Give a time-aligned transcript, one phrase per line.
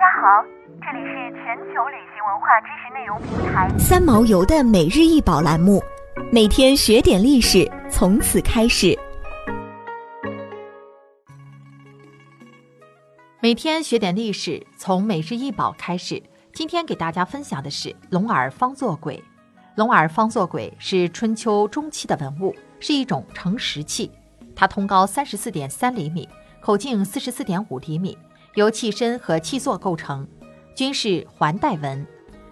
[0.00, 0.42] 大家好，
[0.80, 5.82] 这里是全球旅行文化知识内容平台三毛游的每日一宝栏目，
[6.32, 8.98] 每天学点历史，从此开始。
[13.42, 16.22] 每天学点历史，从每日一宝开始。
[16.54, 19.20] 今天给大家分享的是龙耳方座簋。
[19.74, 24.10] 龙耳方座簋是春秋中期的文物，是一种盛石器。
[24.56, 26.26] 它通高三十四点三厘米，
[26.62, 28.16] 口径四十四点五厘米。
[28.54, 30.26] 由器身和器座构成，
[30.74, 32.06] 均是环带纹。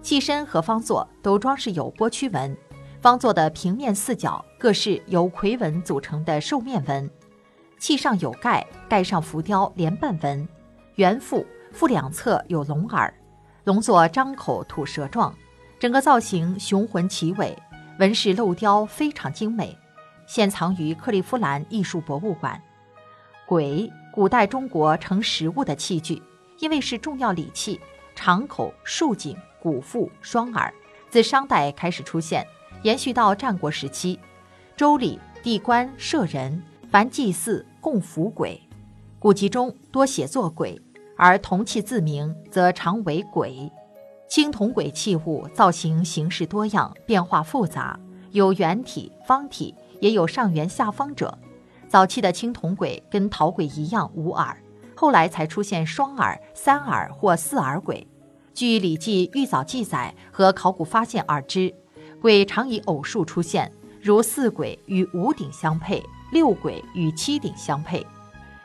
[0.00, 2.56] 器身和方座都装饰有波曲纹，
[3.00, 7.08] 方座的平面四角各是由夔纹组成的兽面纹。
[7.78, 10.48] 器上有盖，盖上浮雕莲瓣纹。
[10.96, 13.12] 圆腹，腹两侧有龙耳，
[13.64, 15.34] 龙座张口吐舌状，
[15.78, 17.56] 整个造型雄浑奇伟，
[17.98, 19.76] 纹饰镂雕非常精美，
[20.26, 22.60] 现藏于克利夫兰艺术博物馆。
[23.46, 23.90] 簋。
[24.12, 26.22] 古代中国盛食物的器具，
[26.58, 27.80] 因为是重要礼器，
[28.14, 30.72] 长口、竖颈、鼓腹、双耳，
[31.08, 32.46] 自商代开始出现，
[32.82, 34.20] 延续到战国时期。
[34.76, 38.60] 周礼地官舍人，凡祭祀供服鬼，
[39.18, 40.78] 古籍中多写作鬼，
[41.16, 43.70] 而铜器自名则常为簋。
[44.28, 47.98] 青铜簋器物造型形式多样，变化复杂，
[48.32, 51.38] 有圆体、方体，也有上圆下方者。
[51.92, 54.56] 早期的青铜簋跟陶簋一样无耳，
[54.96, 58.02] 后来才出现双耳、三耳或四耳簋。
[58.54, 61.70] 据《礼记·玉藻》记载和考古发现而知，
[62.22, 63.70] 簋常以偶数出现，
[64.00, 68.06] 如四簋与五鼎相配，六簋与七鼎相配。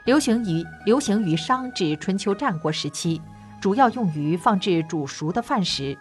[0.06, 3.22] 流行于流行于商至春秋战国时期，
[3.60, 5.98] 主要用于放置煮熟的饭食。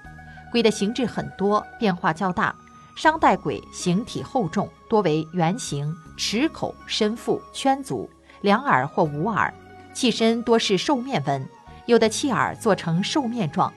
[0.53, 2.55] 簋的形制很多，变化较大。
[2.97, 8.09] 商代簋形体厚重，多为圆形，齿口深腹，圈足，
[8.41, 9.53] 两耳或无耳，
[9.93, 11.47] 器身多是兽面纹，
[11.85, 13.71] 有的器耳做成兽面状。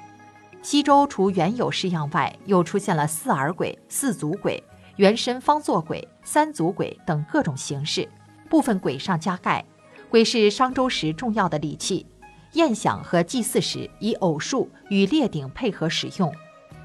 [0.61, 4.63] 西周除原有式样外，又出现了四耳鬼、四足鬼、
[4.95, 8.07] 圆身方座鬼、三足鬼等各种形式，
[8.49, 9.63] 部分鬼上加盖。
[10.09, 12.05] 鬼是商周时重要的礼器，
[12.53, 16.33] 宴享和祭祀时以偶数与列鼎配合使用。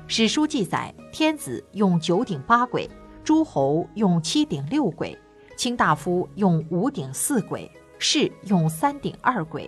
[0.07, 2.87] 史书记载，天子用九鼎八簋，
[3.25, 5.17] 诸侯用七鼎六簋，
[5.57, 9.67] 卿大夫用五鼎四簋，士用三鼎二簋。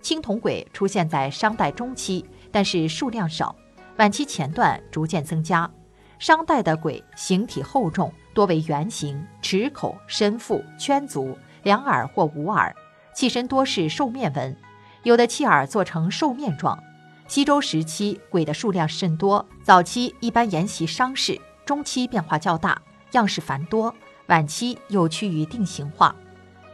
[0.00, 3.54] 青铜簋出现在商代中期，但是数量少，
[3.98, 5.70] 晚期前段逐渐增加。
[6.18, 12.74] 商代的簋形体厚重，多为圆形，齿口深腹，圈足，两耳或无耳，
[13.14, 14.56] 器身多是兽面纹，
[15.02, 16.82] 有的器耳做成兽面状。
[17.28, 19.44] 西周时期，簋的数量甚多。
[19.62, 22.80] 早期一般沿袭商式，中期变化较大，
[23.12, 23.94] 样式繁多，
[24.28, 26.16] 晚期又趋于定型化。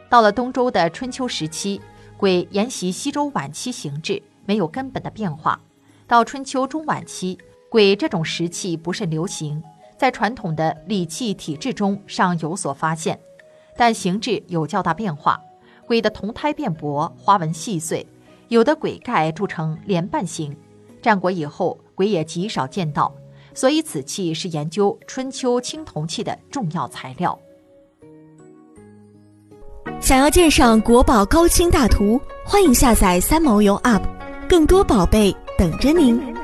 [0.07, 1.81] 到了东周的春秋时期，
[2.17, 5.59] 簋沿袭西周晚期形制，没有根本的变化。
[6.07, 7.37] 到春秋中晚期，
[7.69, 9.61] 簋这种石器不甚流行，
[9.97, 13.19] 在传统的礼器体制中尚有所发现，
[13.75, 15.37] 但形制有较大变化。
[15.89, 18.07] 簋的铜胎变薄，花纹细碎。
[18.49, 20.55] 有的鬼盖铸成莲瓣形，
[21.01, 23.13] 战国以后鬼也极少见到，
[23.53, 27.37] 所以此器是研究春秋青铜器的重要材料。
[29.99, 34.03] 想要鉴赏国宝高清大图，欢迎下载三毛游 App，
[34.47, 36.34] 更多宝贝等着您。